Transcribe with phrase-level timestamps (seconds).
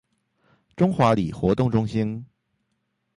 [0.75, 2.25] 中華里活動中心